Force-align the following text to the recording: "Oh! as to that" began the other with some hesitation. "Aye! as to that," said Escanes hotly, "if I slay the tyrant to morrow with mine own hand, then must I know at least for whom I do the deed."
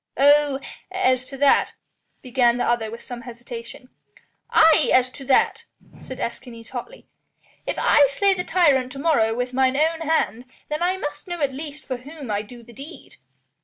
"Oh! 0.17 0.59
as 0.91 1.25
to 1.25 1.37
that" 1.37 1.73
began 2.23 2.57
the 2.57 2.65
other 2.65 2.89
with 2.89 3.03
some 3.03 3.21
hesitation. 3.21 3.89
"Aye! 4.49 4.89
as 4.91 5.11
to 5.11 5.23
that," 5.25 5.65
said 5.99 6.19
Escanes 6.19 6.71
hotly, 6.71 7.05
"if 7.67 7.77
I 7.77 8.07
slay 8.07 8.33
the 8.33 8.43
tyrant 8.43 8.91
to 8.93 8.97
morrow 8.99 9.35
with 9.35 9.53
mine 9.53 9.77
own 9.77 10.01
hand, 10.01 10.45
then 10.69 10.79
must 11.01 11.29
I 11.29 11.35
know 11.35 11.41
at 11.43 11.53
least 11.53 11.85
for 11.85 11.97
whom 11.97 12.31
I 12.31 12.41
do 12.41 12.63
the 12.63 12.73
deed." 12.73 13.17